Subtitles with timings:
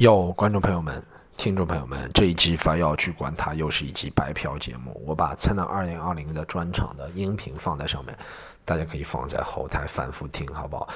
[0.00, 1.04] 有观众朋友们、
[1.36, 4.98] 听众朋友们，这一集凡要去管它，又是一集白嫖节目。
[5.04, 8.16] 我把《灿烂二零二零》的专场的音频放在上面，
[8.64, 10.88] 大家可以放在后台反复听，好不好？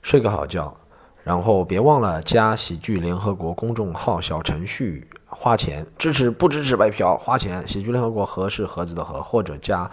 [0.00, 0.72] 睡个好觉，
[1.24, 7.16] 然后别忘了加喜剧联合国公众号小程序，花钱支持不支持白嫖？
[7.16, 9.90] 花钱，喜剧联合国合是盒子的盒，或者加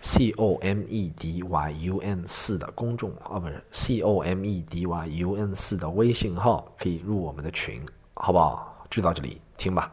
[0.00, 5.06] C O M E D Y U N 四的公众啊，不是 C O M E D Y
[5.06, 7.80] U N 四的微信号，可以入我们的群。
[8.20, 8.74] 好不好？
[8.90, 9.92] 就到这里，听吧。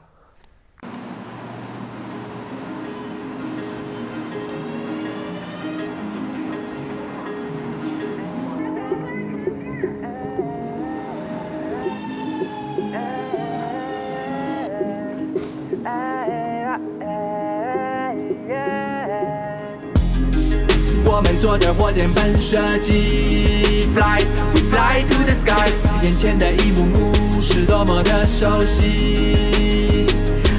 [21.07, 25.70] 我们坐着火箭奔射击，Fly we fly to the sky，
[26.02, 27.24] 眼前的一幕幕
[27.55, 30.05] 是多么的熟悉。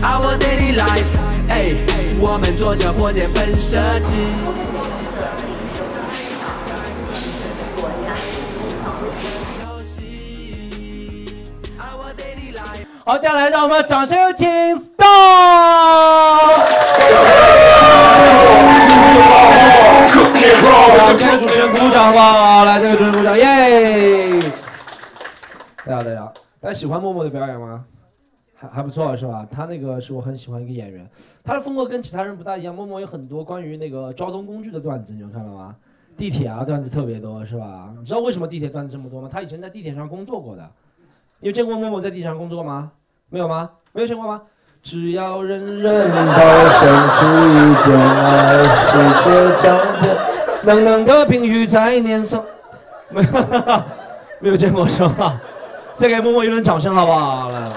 [0.02, 1.04] Our daily life，
[1.51, 1.76] 哎，
[2.18, 4.16] 我们坐着火箭喷射机。
[13.04, 14.96] 好，接下来让我们掌声有请 Stop！
[20.96, 22.65] 掌声，主持人鼓掌吧！
[22.65, 24.40] 来，这个主持人鼓掌，耶！
[25.85, 27.85] 大家，大家，大家喜欢默默的表演吗？
[28.54, 29.46] 还还不错是吧？
[29.51, 31.07] 他那个是我很喜欢一个演员，
[31.45, 32.74] 他的风格跟其他人不大一样。
[32.74, 35.74] 默默有很多关于那个交通工具的段子，你们看到吗？
[36.16, 37.93] 地铁啊段子特别多是吧？
[37.98, 39.29] 你知道为什么地铁段子这么多吗？
[39.30, 40.66] 他以前在地铁上工作过的。
[41.40, 42.91] 你有见过默默在地铁上工作吗？
[43.29, 43.70] 没有吗？
[43.93, 44.41] 没有见过吗？
[44.82, 49.29] 只要人人都生出一点爱，世界
[49.63, 50.09] 将会
[50.65, 52.43] 冷冷的冰雨在脸上。
[53.10, 53.29] 没有，
[54.41, 55.38] 没有见过是吧？
[55.98, 57.48] 再给默默一轮掌声好不好？
[57.48, 57.70] 来。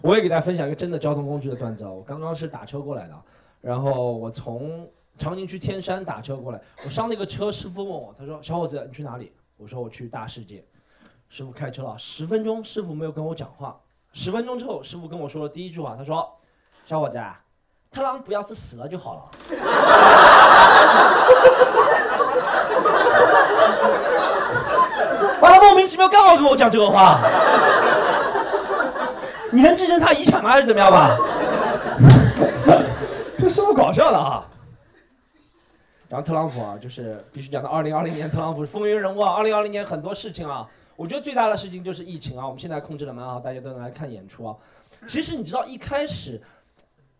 [0.00, 1.90] 我也给大家分享一个真的交通工具的段子啊！
[1.90, 3.14] 我刚刚是打车过来的，
[3.60, 10.64] 然后我从长宁区天山打车过来，我上那个车，师傅问我，他说：“小伙子，你去哪里？”我说：“我去大世界。”
[11.28, 13.78] 师傅开车了十分钟，师傅没有跟我讲话。
[14.12, 16.26] 十分钟之后，师傅跟我说了第一句话，他说
[16.86, 17.38] ：“小伙子啊，
[17.90, 19.30] 特朗普要是死了就好了。”
[25.40, 27.18] 完了，莫名其妙刚好跟我讲这个话。
[29.52, 30.50] 你能继承他遗产吗？
[30.50, 31.16] 还是怎么样吧？
[33.38, 34.46] 这是不搞笑的啊！
[36.08, 39.32] 然后特朗普啊，就是必须讲到二零二零年，特朗普风云人物啊。
[39.32, 42.46] 二零二零年很多事情啊，我觉得最大的事情就是疫情啊。
[42.46, 44.54] 我们现在控制的蛮好，大家都能来看演出啊。
[45.08, 46.40] 其实你知道一开始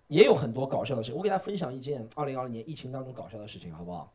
[0.06, 4.12] 也有很多搞笑的事情，我给大家分享一件二零二零年疫情当中搞笑的事情，好不好？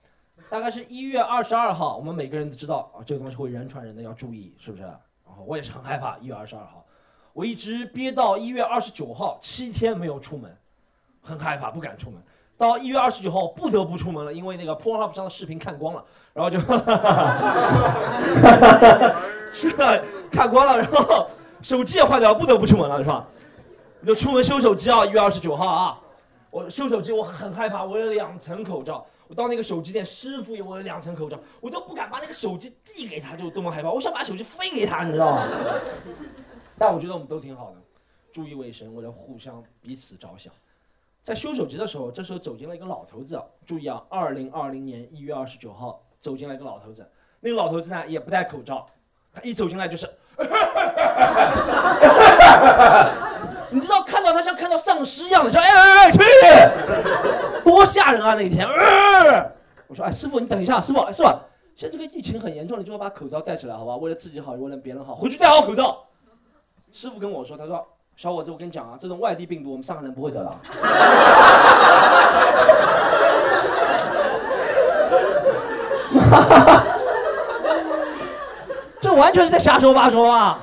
[0.49, 4.83] 大概是一月二十二号，我们每个人都知道啊，这个东西会人传人的，要注意，是不是？
[4.83, 6.85] 然后我也是很害怕，一月二十二号。
[7.33, 10.55] 我一直憋到一月二十九号，七天没有出门，
[11.21, 12.21] 很害怕，不敢出门。
[12.57, 16.57] 到一月二十九号不得不出门了，因为那个 Pornhub 上的视频看光了，然后就，
[19.51, 19.99] 是吧？
[20.31, 21.27] 看光了，然后
[21.61, 23.25] 手机也坏掉，不得不出门了，是吧？
[23.99, 25.99] 你就出门修手机啊，一月二十九号啊，
[26.49, 29.05] 我修手机，我很害怕，我有两层口罩。
[29.27, 33.89] 我到那个手机店，师傅有我有两层口罩，我都不敢把那个手机递给他，就多么害怕。
[33.89, 35.43] 我想把手机飞给他，你知道吗？
[36.77, 37.77] 但我觉得我们都挺好的，
[38.31, 40.53] 注意卫生，为了互相彼此着想。
[41.23, 43.41] 在修手机的时候，这时候走进了一个老头子。
[43.65, 47.09] 注意啊，二零二零年一月二十九号走进来一个老头子，
[47.39, 48.85] 那个老头子呢也不戴口罩，
[49.33, 50.07] 他一走进来就是，
[53.71, 56.19] 你知道看到他像看到丧尸一样的，像哎哎哎去，
[57.65, 58.65] 多吓人啊那一天。
[59.87, 61.29] 我说哎师傅你等一下，师傅师傅，
[61.75, 63.97] 现在这个疫情很严重，你就要把口罩戴起来好吧？
[63.97, 66.05] 为了自己好，为了别人好，回去戴好口罩。
[66.93, 70.51] 师傅跟我说，他说：“小伙子，我跟你讲啊，这种外地病毒我们上海人不会得的。
[79.01, 80.59] ”这完全是在瞎说八说啊！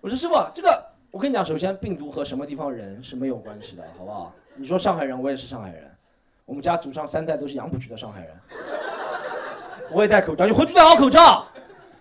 [0.00, 4.32] 我说师傅，这个我跟你讲，首先病毒和什么地方人是没有关系的，好不好？
[4.60, 5.88] 你说上海人，我也是上海人，
[6.44, 8.30] 我们家祖上三代都是杨浦区的上海人，
[9.92, 11.46] 我也戴口罩，你回去戴好口罩。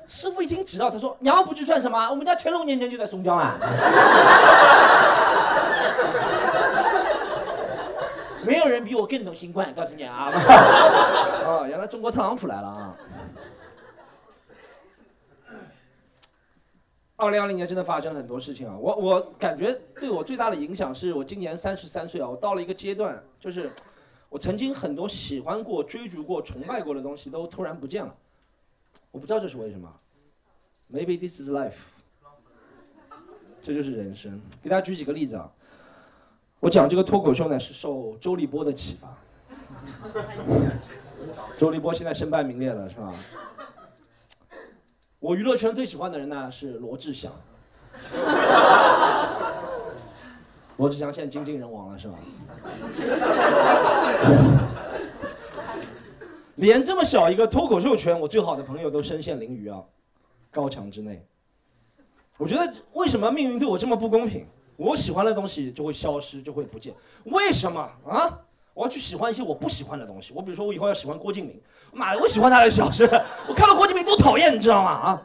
[0.07, 2.09] 师傅一听知道，他说：“杨浦区算什么？
[2.09, 3.53] 我们家乾隆年间就在松江啊！”
[8.43, 10.31] 没有人比我更懂新冠，告诉你啊！
[11.45, 12.95] 哦，原来中国特朗普来了啊！
[17.17, 18.77] 二零二零年真的发生了很多事情啊！
[18.79, 23.71] 我我感觉对我最大的影响是我今年三十三岁啊，我到了一个阶段，就是
[24.29, 28.15] 我曾经很多喜欢过、追逐过、崇拜过的东西都突然不见了。
[29.11, 29.91] 我不知道这是为什么
[30.93, 31.73] ，Maybe this is life，
[33.63, 34.39] 这就是人生。
[34.61, 35.51] 给大家举几个例子啊。
[36.59, 39.17] 我讲这个脱口秀呢，是受周立波的启发。
[41.57, 43.11] 周立波现在身败名裂了，是吧？
[45.19, 47.31] 我娱乐圈最喜欢的人呢是罗志祥。
[50.77, 52.19] 罗志祥现在精尽人亡了，是吧？
[56.55, 59.83] 连这么小一个脱口秀圈，我最好的朋友都身陷囹圄啊，
[60.51, 61.25] 高墙之内。
[62.37, 64.47] 我觉得为什么命运对我这么不公平？
[64.75, 66.93] 我喜欢的东西就会消失，就会不见。
[67.23, 68.39] 为什么啊？
[68.77, 70.31] 我要去喜欢一些我不喜欢的东西。
[70.35, 71.59] 我比如说，我以后要喜欢郭敬明，
[71.91, 73.05] 妈的，我喜欢他的消失。
[73.47, 74.91] 我看到郭敬明多讨厌，你知道吗？
[74.91, 75.23] 啊！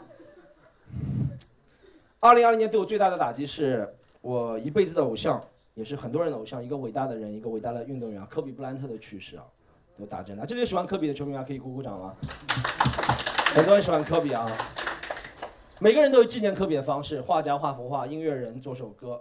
[2.21, 5.39] 二零二零年对我最大的打击是我一辈子的偶像，
[5.75, 9.45] 也是很多人的偶像，一个伟大的人，一个伟大的运动员，科比布兰特的去世啊，
[9.99, 10.47] 都打针了。
[10.47, 12.15] 这里喜欢科比的球迷啊，可以鼓鼓掌吗？
[13.55, 14.47] 很多人喜欢科比啊。
[15.79, 19.21] 每个人都有纪念科比的方式，画家画幅画，音乐人做首歌。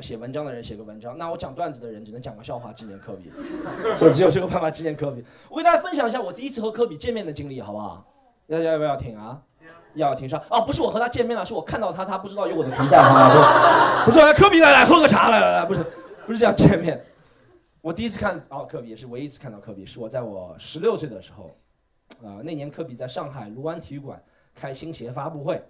[0.00, 3.30] 写文章的人写个文章，那我讲段子的人只能讲个笑话纪念科比，
[4.00, 5.24] 我只有这个办法纪念科比。
[5.48, 8.06] 我给大家分享一下我第一次和科比见面的经历，好不好？
[8.46, 9.42] 大家要不要听啊？
[9.94, 10.60] 要听上啊？
[10.60, 14.04] 不是我和他见面了，是我看到他，他不知道有我的存在啊。
[14.04, 15.84] 不是，来科比来来喝个茶来来来，不是
[16.26, 17.04] 不是这样见面。
[17.80, 21.56] 我第一次看哦科比，也是唯一一次看到科比，是我在我十六岁的时候，
[22.26, 24.22] 啊那年科比在上海卢湾体育馆
[24.54, 25.62] 开新鞋发布会，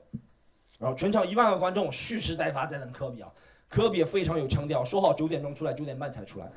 [0.78, 3.30] 然后全场一万个观众蓄势待发在等科比啊。
[3.68, 6.50] 科比也非常有腔调，说好九点钟出来，九点半才出来，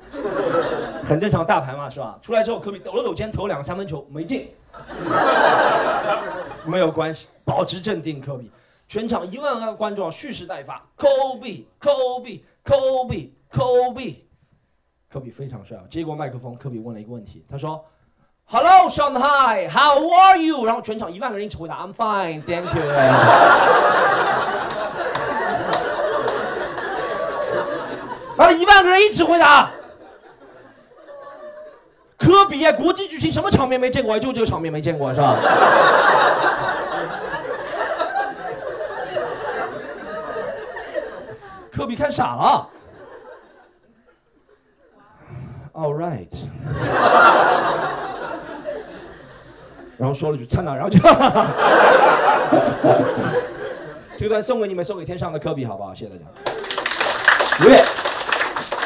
[1.04, 2.18] 很正常，大牌嘛，是吧？
[2.22, 4.48] 出来之后，科比抖了抖肩，投两个三分球，没进，
[6.64, 8.50] 没有关系，保持镇定，科比。
[8.88, 11.08] 全场一万个观众蓄势待发，科
[11.40, 11.90] 比，科
[12.22, 14.28] 比，科比，科比，
[15.10, 15.84] 科比非常帅啊！
[15.88, 17.82] 接过麦克风，科比问了一个问题，他说
[18.44, 22.82] ：“Hello Shanghai，How are you？” 然后全场一万个人一起回答：“I'm fine，Thank you。
[28.42, 28.52] ”啊！
[28.52, 29.70] 一万个人一起回答。
[32.18, 34.18] 科比啊，国际巨星，什么场面没见过？
[34.18, 35.36] 就这个场面没见过，是吧？
[41.72, 42.68] 科比看傻了。
[45.72, 46.28] All right。
[49.98, 50.98] 然后说了句“灿烂”，然后就。
[54.18, 55.94] 这段送给你们，送给天上的科比，好不好？
[55.94, 56.24] 谢谢大家。
[57.64, 57.82] 有点。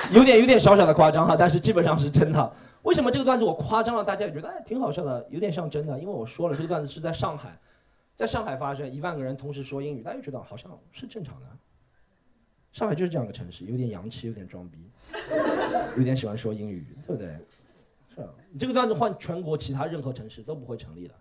[0.15, 2.53] 有点有点小小的夸张哈，但是基本上是真的。
[2.83, 5.99] 为什么这个段子我夸张了，大家也觉得哎挺好笑的，有点像真的？
[5.99, 7.59] 因为我说了这个段子是在上海，
[8.15, 11.47] 在上海发生，一万个人同时说英语，大家觉得好像是正常的。
[12.73, 14.79] 上海就是这样一个城市，有点洋气，有点装逼，
[15.97, 17.29] 有点喜欢说英语，对不对？
[18.15, 18.29] 是啊？
[18.53, 21.15] 你这个段子换全国其他任何城市都不会成立的。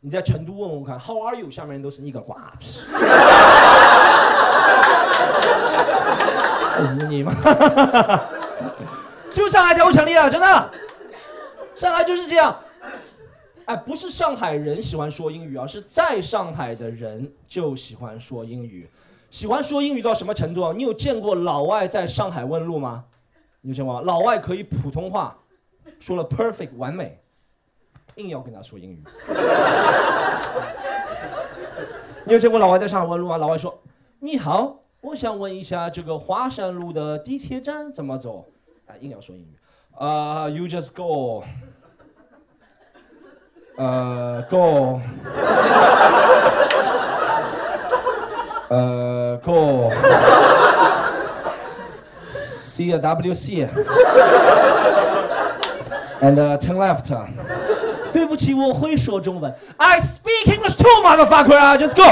[0.00, 1.50] 你在成都问问看，How are you？
[1.50, 2.80] 下面人都是你个瓜皮
[6.78, 7.00] 皮。
[7.00, 7.32] 是你吗？
[9.32, 10.70] 就上海才会成立啊，真的，
[11.76, 12.56] 上海就是这样。
[13.66, 18.88] 哎，不是上海人喜欢说英语啊，是在上海的人就喜欢说英语。
[19.30, 20.72] 喜欢说英语到什么程度啊？
[20.76, 23.04] 你有见过老外在上海问路吗？
[23.60, 24.00] 你有见过吗？
[24.04, 25.38] 老外可以普通话
[26.00, 27.20] 说了 perfect 完美，
[28.16, 29.04] 硬要跟他说英语。
[32.26, 33.36] 你有见过老外在上海问路吗？
[33.36, 33.80] 老外说
[34.18, 38.44] ：“你好。”我想问一下，这个华山路的地铁站怎么走？
[38.86, 39.56] 啊，硬要说英语。
[39.96, 41.42] 啊，You just go。
[43.76, 45.00] 呃，Go。
[48.68, 49.90] 呃，Go。
[52.30, 53.68] C W C。
[56.20, 57.26] And turn left。
[58.12, 59.54] 对不起，我会说中文。
[59.78, 61.78] I speak English too, motherfucker.
[61.78, 62.02] Just go。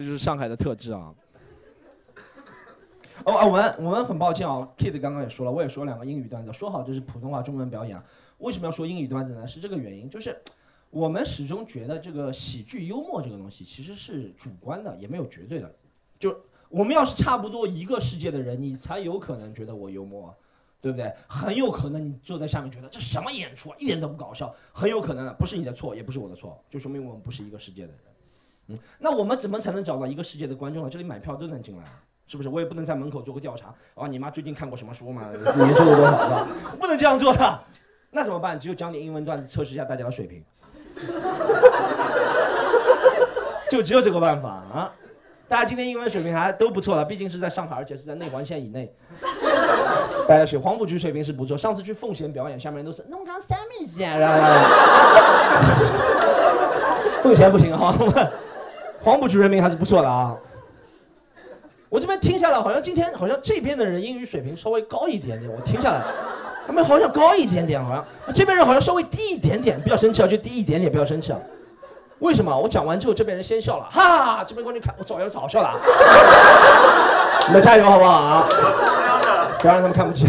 [0.00, 1.14] 这就是上海的特质啊！
[3.26, 8.02] 哦啊，我们我们很抱歉啊，Kid 刚刚也说了，我也说两个英语段子，说好这是普通话中文表演，
[8.38, 9.46] 为什么要说英语段子呢？
[9.46, 10.34] 是这个原因，就是
[10.88, 15.70] 我们始终觉得这个喜剧幽默这个东西其实是主观的，也没有绝对的。
[16.18, 16.34] 就
[16.70, 20.34] 我们要是差不多一个世界的人，你才有可能觉得我幽默，
[20.80, 21.14] 对不对？
[21.28, 28.00] 很有可能你坐在下面觉得这什么演出啊，一点都不搞笑，很有可能不是你的错，也不是我的错，就说明我们不是一个世界的人。
[28.98, 30.90] 那我们怎么才能找到一个世界的观众啊？
[30.90, 31.84] 这里买票都能进来，
[32.26, 32.48] 是不是？
[32.48, 33.74] 我也不能在门口做个调查。
[33.94, 35.22] 啊，你妈最近看过什么书吗？
[35.32, 36.24] 年收入多少？
[36.24, 36.46] 是吧？
[36.80, 37.58] 不能这样做的。
[38.10, 38.58] 那怎么办？
[38.58, 40.42] 只有讲点英文段子，测试一下大家的水平。
[43.70, 44.92] 就只有这个办法啊！
[45.48, 48.92] 大家今天英文水平还都不错了，毕竟是在上海，而且是在内环线以内。
[50.28, 51.56] 大家学黄浦区水平是不错。
[51.56, 54.36] 上次去奉贤表演，下面人都是弄张三米线，然后。
[57.22, 57.94] 奉贤不行哈，
[59.02, 60.36] 黄埔区人民还是不错的啊。
[61.88, 66.00] 我这边听下来，好像今天好像这边的人英语水平稍微高一点点，我听下来，
[66.66, 71.38] 他们好像高一点点，好像这边人好像稍微低一点点，不要生气啊，就低一点点，不要生气啊。
[72.20, 72.56] 为什么？
[72.56, 75.80] 我讲完之后，这边人先笑了，哈，这边观众看我早要早笑了。
[77.48, 78.46] 你们加油好不好啊？
[79.58, 80.28] 不要让他们看不起。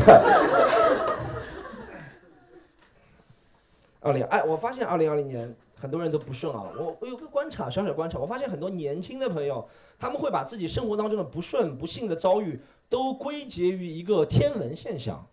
[4.00, 6.64] 二零哎，我发现二零二零年很多人都不顺啊。
[6.78, 15.26] 我我有个观察，小小观察，我发现很多年轻的朋友，他们会把自己生活当中的不顺、不幸的遭遇，都归结于一个天文现象。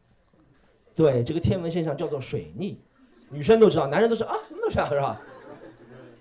[0.94, 2.80] 对，这个天文现象叫做水逆。
[3.30, 5.20] 女生都知道，男人都是啊，什么东西啊，是吧？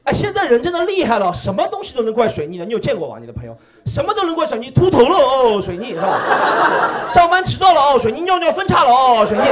[0.03, 2.65] 哎，现在人真的厉害了，什么东西都能怪水逆的。
[2.65, 3.17] 你有见过吗？
[3.19, 7.09] 你的朋友什么都能怪水逆，秃头了哦，水逆是吧？
[7.09, 9.43] 上班迟到了哦，水逆，尿尿分叉了哦，水逆。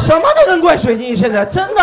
[0.00, 1.82] 什么都能怪水逆，现在真的。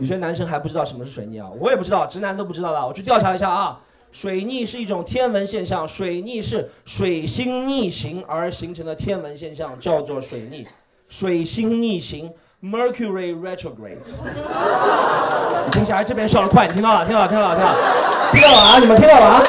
[0.00, 2.86] 有些男生还不知道什么是水逆啊，我也不知道，直男都不知道的。
[2.86, 3.78] 我去调查一下啊，
[4.12, 10.66] 水逆是一种天文现象，水逆是水星逆行而形成的天文现象，叫做水逆。
[11.08, 13.98] 水星逆行，Mercury retrograde。
[15.66, 17.78] 你听起来这边笑得快，你听到了，听到了，听到了，听到了，
[18.32, 18.78] 听到了啊！
[18.78, 19.42] 你们听到了啊？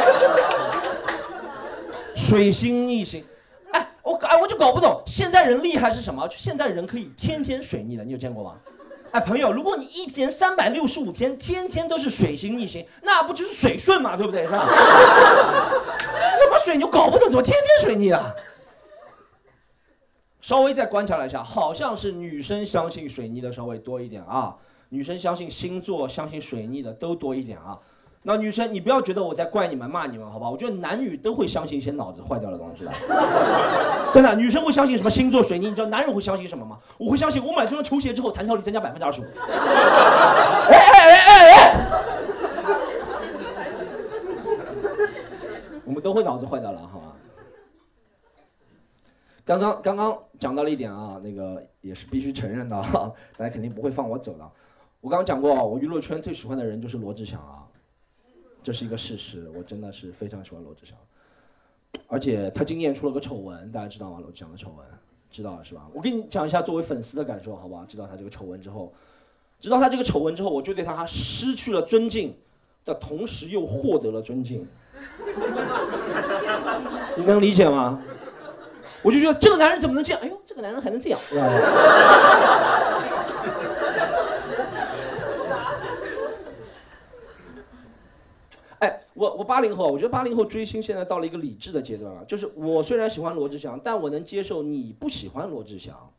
[2.13, 3.23] 水星逆行。
[3.71, 6.27] 哎我哎，我就搞不懂，现在人厉害是什么？
[6.35, 8.55] 现在人可以天天水逆的，你有见过吗？
[9.11, 14.45] 哎，朋友，如果你一年三百六十五天，天天都是水星逆行，那不就是水顺嘛，对不对？
[14.45, 14.65] 是吧？
[16.39, 16.85] 什么水逆？
[16.89, 18.33] 搞不懂，怎么天天水逆啊？
[20.39, 24.55] 稍微再观察了一下，好像是女生相信水逆的稍微多一点啊，
[24.89, 27.77] 女生相信星座、相信水逆的都多一点啊。
[28.23, 30.47] 那女生，你不要觉得我在怪你们、骂你们，好吧？
[30.47, 32.91] 我觉得男女都会相信一些脑子坏掉的东西的，
[34.13, 34.35] 真的。
[34.35, 35.69] 女生会相信什么星座、水逆？
[35.69, 36.77] 你知道男人会相信什么吗？
[36.99, 39.23] 我会相信，我买这双球鞋之后弹跳力增加百分之二十五。
[45.83, 47.07] 我们都会脑子坏掉了，好吧？
[49.43, 52.79] 刚刚刚刚讲到了一点啊，那个也是必须承认的，
[53.35, 54.47] 大家肯定不会放我走的。
[55.01, 57.65] 我刚刚讲过，我娱乐圈最喜欢的人就是罗志祥啊。
[58.63, 60.95] 这是一个事实，我真的是非常喜欢罗志祥，
[62.07, 64.19] 而且他今年出了个丑闻，大家知道吗？
[64.21, 64.85] 罗志祥的丑闻，
[65.31, 65.87] 知道了是吧？
[65.93, 67.83] 我跟你讲一下作为粉丝的感受，好不好？
[67.85, 68.93] 知道他这个丑闻之后，
[69.59, 72.35] 知道他这个丑闻之后，我就对他失去了尊敬
[72.85, 74.67] 的同时又获得了尊敬，
[77.17, 77.99] 你能理解吗？
[79.03, 80.21] 我就觉得这个男人怎么能这样？
[80.21, 81.19] 哎呦，这个男人还能这样。
[88.79, 92.25] 哎，我我八零后，我觉得八零后追星现在到了一个理智的阶段了。
[92.25, 96.11] 就是我虽然喜欢罗志祥，但我能接受你不喜欢罗志祥，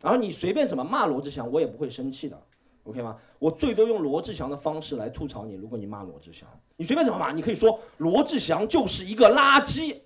[0.00, 2.40] 然后你随便怎么骂罗志祥，我也不会生气的
[2.84, 3.18] ，OK 吗？
[3.40, 5.56] 我最多用罗志祥的方式来吐槽你。
[5.56, 9.96] 如果你骂罗志祥，你随便怎么骂，你可以说罗志祥就是一个垃圾，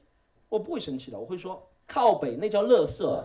[0.48, 1.18] 我不会生气的。
[1.18, 3.22] 我会说靠北那叫乐色，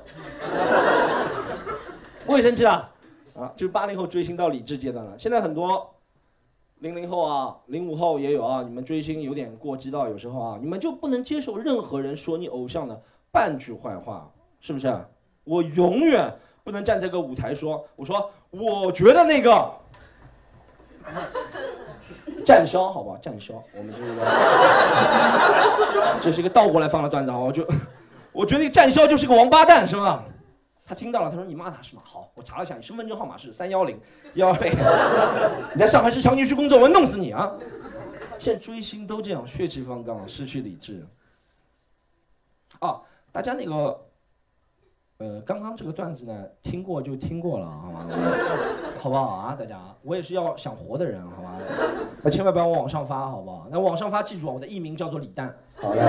[2.28, 2.70] 不会生气的。
[2.70, 5.18] 啊，就是八零后追星到理智阶段了。
[5.18, 5.90] 现在很多。
[6.82, 8.64] 零零后啊，零五后也有啊。
[8.64, 13.00] 你们追星有点过激到有时候啊，你们就不能接受任何人说你偶像的
[13.32, 14.28] 半句坏话，
[14.60, 14.92] 是不是？
[15.44, 16.34] 我永远
[16.64, 19.72] 不能站这个舞台说，我说我觉得那个
[22.44, 23.18] 战肖，好不好？
[23.18, 24.06] 战肖，我们这个
[26.20, 27.38] 这是一个倒过来放的段子啊。
[27.38, 27.64] 我就
[28.32, 30.24] 我觉得战肖就是个王八蛋，是吧？
[30.92, 32.02] 他听到了，他说：“你骂他是吗？
[32.04, 33.98] 好，我查了一下，你身份证号码是三幺零
[34.34, 34.74] 幺零。
[35.74, 37.50] 你在上海市长宁区工作，我弄死你啊！
[38.38, 41.08] 现在追星都这样，血气方刚，失去理智。
[42.80, 43.00] 啊，
[43.32, 44.02] 大家那个，
[45.20, 48.06] 呃，刚刚这个段子呢，听过就听过了，好吗？
[49.00, 49.56] 好不好啊？
[49.58, 51.58] 大家，我也是要想活的人，好吧？
[52.22, 53.66] 那千万不要往上发，好不好？
[53.72, 55.56] 那往上发，记住啊，我的艺名叫做李诞。
[55.78, 56.02] 好的，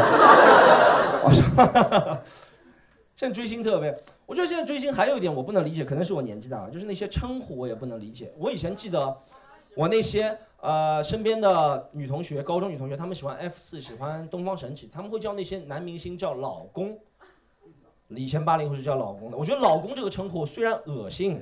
[1.22, 2.18] 往上。
[3.22, 8.32] 现在追星特别。”我觉得现在追星还有一点我不能理解，可能是我年纪大了，就是那些称呼我也不能理解。
[8.36, 9.16] 我以前记得，
[9.76, 16.98] 我那些呃身边的女同学，高中女同学，她们喜欢 F 四，喜欢东方神起，她们会叫那些男明星叫老公。
[18.08, 21.40] 以前八零后是叫老公的，我觉得老公这个称呼虽然恶心，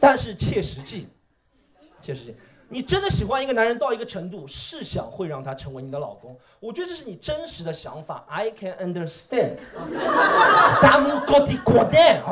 [0.00, 1.08] 但是切实际，
[2.00, 2.34] 切实际。
[2.72, 6.38] 你真的喜欢一个男人到一个程度，是想会让他成为你的老公？
[6.60, 8.24] 我觉得这是你真实的想法。
[8.28, 9.58] I can understand.
[10.80, 12.22] Some got it, got it.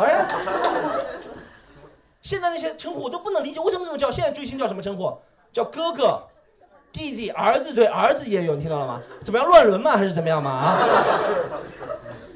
[2.22, 4.12] 现在那些称呼我都不能理解，为什么这么叫？
[4.12, 5.12] 现在追星叫什么称呼？
[5.52, 6.22] 叫哥哥、
[6.92, 9.02] 弟弟、儿子，对，儿子也有，你听到了吗？
[9.24, 9.96] 怎么样，乱伦吗？
[9.96, 10.50] 还是怎么样吗？
[10.52, 10.78] 啊？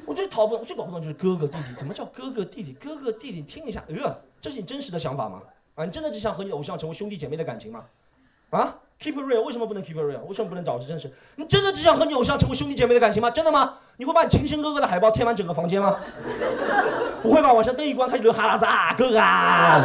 [0.05, 2.73] 我觉得讨论，我最搞不懂就是哥哥弟弟，怎么叫哥哥弟弟？
[2.73, 5.41] 哥哥弟弟听一下，呃，这是你真实的想法吗？
[5.75, 7.85] 啊，你真的只想和你偶像成为兄弟姐妹的感情吗？
[8.51, 10.21] 啊，keep real，为什么不能 keep real？
[10.25, 11.11] 为什么不能保持真实？
[11.35, 13.31] 你真的只想和你偶像成为兄弟姐妹的感情吗？
[13.31, 13.79] 真的吗？
[13.97, 15.97] 你会把你亲生哥哥的海报贴满整个房间吗？
[17.23, 17.51] 不会吧？
[17.51, 19.81] 晚上灯一关，他就流哈喇子啊，哥哥啊！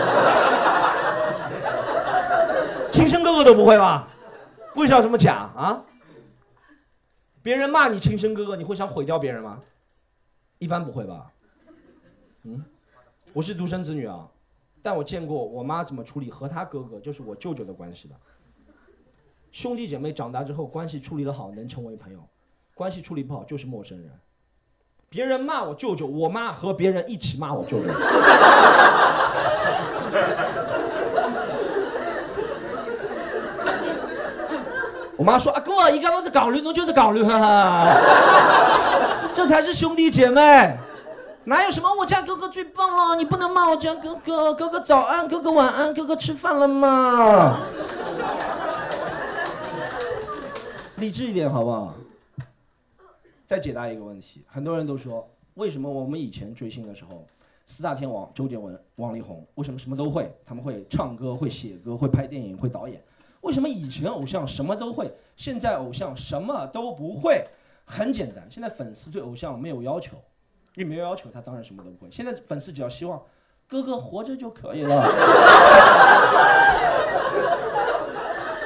[2.93, 4.09] 亲生哥哥都不会吧？
[4.75, 5.83] 为啥要这么假啊？
[7.43, 9.61] 别人骂你亲生哥哥，你会想毁掉别人吗？
[10.59, 11.31] 一般不会吧？
[12.43, 12.63] 嗯，
[13.33, 14.27] 我是独生子女啊，
[14.83, 18.15] 但我见过我妈怎么处理和她哥哥，就是我舅舅的关系的。
[19.51, 22.19] 兄弟姐妹长大之后，关系处理得好，能成为朋友；
[22.75, 24.11] 关系处理不好，就是陌生人。
[25.09, 27.91] 别人骂我舅舅，我妈和别人一起骂我舅舅。
[35.17, 37.97] 我妈说：“阿哥，一个都是港女，侬就是港女，哈哈，
[39.35, 40.77] 这才是兄弟姐妹，
[41.49, 43.17] 哪有什么我家哥哥最棒了？
[43.17, 47.61] 你不能骂我家哥哥，哥哥早安，哥哥晚安，哥哥吃饭了吗？
[50.97, 51.95] 理智一点好不好？
[53.47, 57.27] 再解答一个问题，很多人都说，为什么我们以前追星的时候，
[57.65, 60.31] 四大天王周杰伦、王力宏，为什么什么都会？
[60.45, 63.03] 他们会唱歌，会写歌，会拍电影，会导演。”
[63.41, 67.43] 为什么以前偶像什么都会，现在偶像什么都不会？
[67.87, 70.19] 很简单，现在粉丝对偶像没有要求，
[70.79, 72.09] 你没有要求，他当然什么都不会。
[72.09, 73.21] 现在粉丝只要希望
[73.67, 75.03] 哥哥活着就可以了，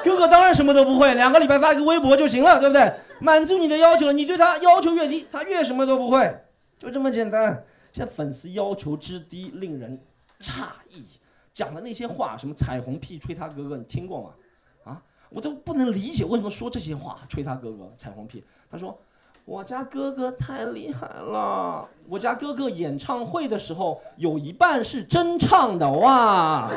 [0.04, 2.92] 哥哥当然什么都不会，两个礼拜发一个微博就行了，对不对？
[3.18, 6.44] 满足你的要求了，你对他要求越低，他越什么都不会，
[6.78, 7.64] 就这么简单。
[7.94, 9.98] 现在粉丝要求之低，令人
[10.38, 11.06] 诧异。
[11.54, 14.30] 讲的那些话，什么彩虹屁，吹他哥哥，你听过吗？
[14.84, 18.44] 啊我都不能理解为什么说这些话，吹他哥哥彩虹屁。
[18.70, 18.98] 他说，
[19.44, 26.70] 我家哥哥太厉害了，我家哥哥演唱会的时候有一半是真唱的哇！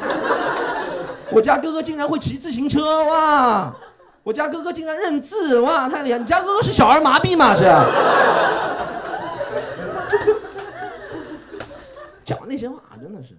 [1.32, 3.76] 我家哥哥竟然会骑自行车哇！
[4.24, 6.18] 我家哥哥竟然认字哇，太厉害！
[6.18, 7.56] 你家哥哥是小儿麻痹吗？
[7.56, 7.64] 是？
[12.26, 13.38] 讲那些话真的是。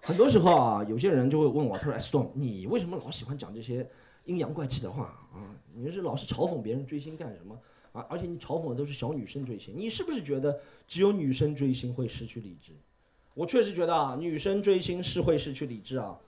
[0.00, 3.88] 很多时候啊，有些人就会问我，他说：“Stone，你为什么老喜欢讲这些
[4.26, 5.50] 阴阳怪气的话啊？
[5.74, 7.56] 你是老是嘲讽别人追星干什么
[7.94, 8.04] 啊？
[8.10, 12.72] 而且你嘲讽的都是小女生追星，你是不是觉得只有女生追星会失去理智？
[13.32, 16.18] 我确实觉得啊，女生追星是会失去理智啊，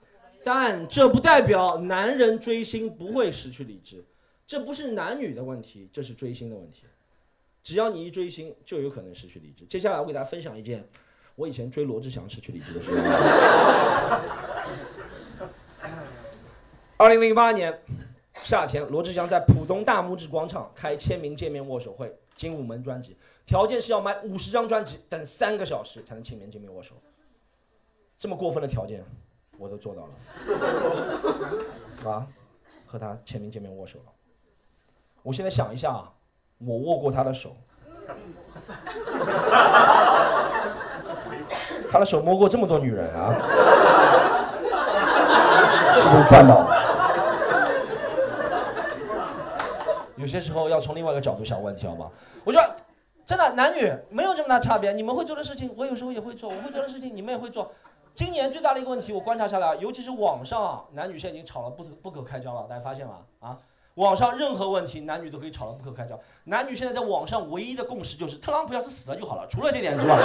[0.43, 4.03] 但这不代表男人追星不会失去理智，
[4.47, 6.85] 这不是男女的问题，这是追星的问题。
[7.63, 9.63] 只要你一追星，就有可能失去理智。
[9.65, 10.83] 接下来我给大家分享一件。”
[11.37, 12.97] 我以前追罗志祥失去理智的事情。
[16.97, 17.79] 二零零八年
[18.43, 26.95] 夏天，罗志祥在浦东大拇指广场开签名见面握手会，精武门专辑，条件是要买五十张专辑，等三个小时才能签名见面握手。
[28.17, 29.03] 这么过分的条件，
[29.57, 30.09] 我都做到了。
[32.09, 32.25] 啊，
[32.85, 34.05] 和他签名见面握手了。
[35.23, 36.09] 我现在想一下啊，
[36.59, 37.55] 我握过他的手。
[41.91, 43.33] 他的手摸过这么多女人啊，
[45.95, 46.76] 是不是赚到了？
[50.17, 52.09] 有些时候要从另外一个角度想问题，好吗？
[52.43, 52.75] 我觉得
[53.25, 54.91] 真的男女没有这么大差别。
[54.91, 57.71] 你们会做的事情，我有时候也会做；我会做的事情，你们也会做。
[58.15, 62.65] 今年最大的一个问题，我观察下来，尤其是网上，男女现在已经吵了不不可开交了。
[62.67, 63.19] 大家发现吗？
[63.39, 63.57] 啊？
[63.95, 66.19] 网上任何问题，男女都可以吵得不可开交。
[66.45, 69.47] 男女现在在网上唯一的共识就是，特朗普要是死了就好了。
[69.49, 70.17] 除了这点之外，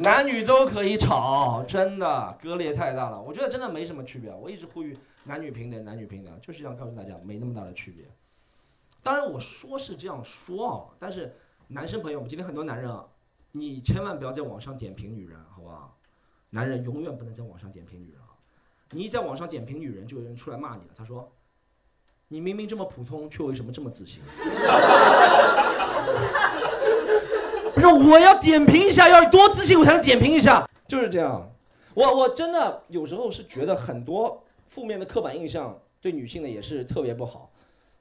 [0.00, 3.20] 男女都可以吵，真的割裂太大了。
[3.20, 4.32] 我觉得真的没什么区别。
[4.40, 8.04] 我一直呼吁男女平等，男女平等，就是想告诉大家，没那么大的区别。
[9.02, 11.34] 当然我说是这样说啊，但是
[11.68, 13.04] 男生朋友们，今天很多男人啊，
[13.52, 15.96] 你千万不要在网上点评女人，好不好？
[16.50, 18.28] 男人永远不能在网上点评女人啊。
[18.90, 20.90] 你一在网上点评女人，就有人出来骂你了。
[20.94, 21.32] 他说
[22.28, 24.22] ：“你明明这么普通，却为什么这么自信？”
[27.74, 31.50] 不是，我要点评一下，要多自信我才能点评一下，就是这样。
[31.94, 34.43] 我我真的有时候是觉得很多
[34.74, 37.48] 负面的刻板印象对女性呢也是特别不好。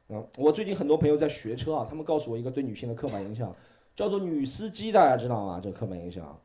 [0.09, 3.55] 嗯，我最近很多朋友在学车啊，他们告诉我一个对女性的刻板印象，
[3.95, 5.62] 叫做女司机，大家知道吗？
[5.63, 6.36] 这刻板印象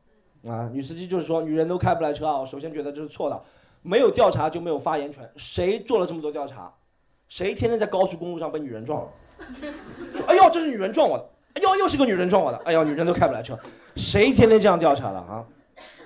[0.45, 2.37] 啊，女司机就是说女人都开不来车啊。
[2.37, 3.41] 我首先觉得这是错的。
[3.81, 5.27] 没有调查就没有发言权。
[5.35, 6.71] 谁做了这么多调查？
[7.27, 9.11] 谁天天在高速公路上被女人撞了？
[10.29, 11.29] 哎呦，这是女人撞我的！
[11.55, 12.57] 哎呦，又是个女人撞我的！
[12.65, 13.57] 哎呦，女人都开不来车。
[13.95, 15.43] 谁天天这样调查了啊？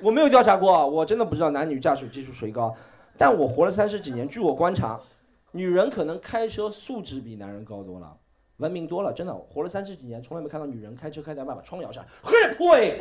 [0.01, 2.73] 我没有调查过，我真的不知道男女驾驶技术谁高。
[3.17, 4.99] 但我活了三十几年，据我观察，
[5.51, 8.11] 女人可能开车素质比男人高多了。
[8.57, 12.99] 文明多了，真的，活了三十几年，从来没看到女人开车开到一半把窗摇下来，嘿！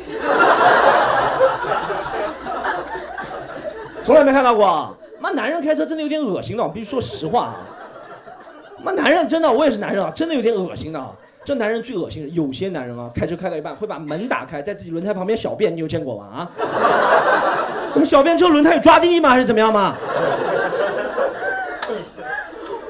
[4.03, 4.97] 从来没看到过。
[5.19, 7.59] 妈，男人开车真的有点恶心的，我必须说实话啊。
[8.83, 11.15] 妈，男人真的，我也是男人啊，真的有点恶心的。
[11.45, 16.25] 这男人最恶心的，有些男人啊，开车开到一半会把门打开，在自己轮胎旁边小便，你有见过吗？
[16.25, 16.51] 啊？
[18.03, 19.29] 小便车轮胎有抓地力吗？
[19.29, 19.95] 还是怎么样吗？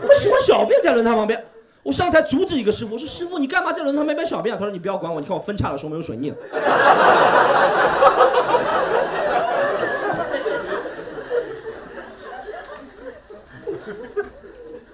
[0.02, 1.44] 我喜欢小便在轮胎旁边。
[1.82, 4.58] 我上台阻止一个师傅，我说师傅你干嘛在轮胎旁边小便？
[4.58, 6.34] 他说你不要管我，你看我分叉的时候没有水逆。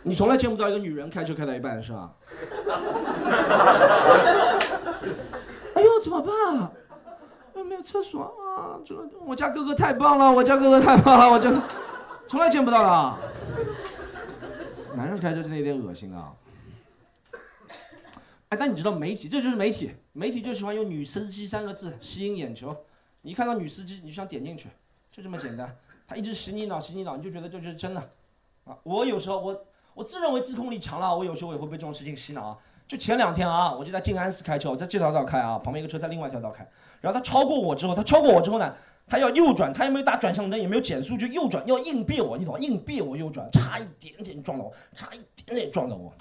[0.02, 2.10] 你从来见不到一个女人开车开到一半是吧？
[5.76, 6.34] 哎呦，怎么办？
[7.56, 8.78] 哎，没有厕所啊！
[8.86, 11.52] 这我家哥哥太棒了，我家哥哥太棒了，我家
[12.28, 13.18] 从来见不到的。
[14.96, 16.32] 男人开车真的有点恶心啊！
[18.50, 22.78] 哎，但你知道媒体，这就是媒体，媒体就喜欢用“女司机”三个字吸引眼球。
[23.24, 24.68] 你一看到女司机，你就想点进去，
[25.12, 25.76] 就这么简单。
[26.08, 28.00] 他一直洗你脑，洗你脑，你就觉得这就是真的。
[28.66, 29.66] 啊，我有时候我。
[29.96, 32.58] 我自认为自控力强了，我有时候也会被这种事情洗脑。
[32.90, 36.68] 就前两天啊，我就在静安寺开车，我在这条道开啊，旁边一个车在另外一条道开，
[37.02, 38.74] 然后他超过我之后，他超过我之后呢，
[39.08, 42.60] 他要右转，他也没有打转向灯，也没有减速，就右转，要硬别我，你懂吗？
[42.60, 46.12] 硬别我右转，差一点点撞到我，差一点点撞到我。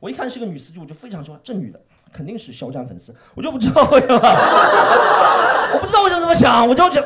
[0.00, 1.80] 我一看是个女司机，我就非常说这女的
[2.12, 4.20] 肯定是肖战粉丝，我就不知道为什么，
[5.72, 7.02] 我不知道为什么这么想，我就讲，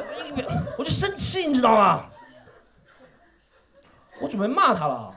[0.77, 2.07] 我就生气，你知道吗？
[4.21, 5.15] 我准备骂他了。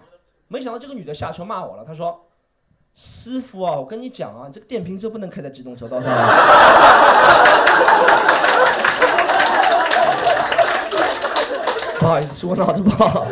[0.48, 2.24] 没想到这个女的下车骂我了，她说
[2.96, 6.10] ：“师傅啊，我跟你讲啊，这个电瓶车不能开在机动车道上。
[12.00, 13.26] ”不好意思，是我脑子不好。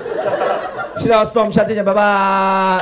[0.97, 2.81] 谢谢老师，我们下次见，拜拜。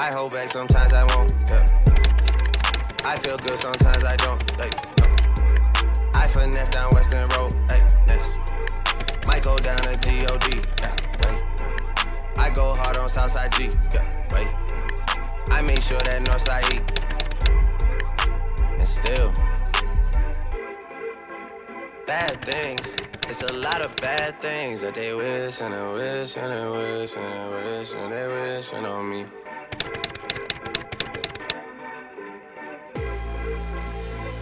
[0.00, 1.30] I hold back, sometimes I won't.
[1.50, 1.62] Yeah.
[3.04, 4.40] I feel good, sometimes I don't.
[4.58, 5.04] Hey, no.
[6.14, 7.52] I finesse down Western Road.
[7.68, 8.38] Hey, next.
[9.26, 10.62] Might go down to G-O-D.
[10.80, 11.42] Yeah, wait.
[12.38, 13.72] I go hard on Southside G.
[13.92, 14.48] Yeah, wait.
[15.52, 16.80] I make sure that Northside E.
[18.78, 19.34] And still,
[22.06, 22.96] bad things.
[23.28, 27.16] It's a lot of bad things that they wish and they wish and they wish
[27.16, 29.26] and they wish and they wish on me.